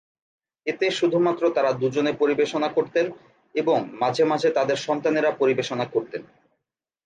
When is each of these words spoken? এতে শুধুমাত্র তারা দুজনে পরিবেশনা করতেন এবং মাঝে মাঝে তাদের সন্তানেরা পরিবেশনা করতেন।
এতে 0.65 0.85
শুধুমাত্র 0.91 1.43
তারা 1.49 1.71
দুজনে 1.73 2.11
পরিবেশনা 2.13 2.67
করতেন 2.67 3.05
এবং 3.55 3.77
মাঝে 3.99 4.23
মাঝে 4.23 4.49
তাদের 4.49 4.77
সন্তানেরা 4.77 5.31
পরিবেশনা 5.31 5.85
করতেন। 5.85 6.21